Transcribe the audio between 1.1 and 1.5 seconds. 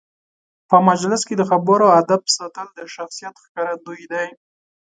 کې د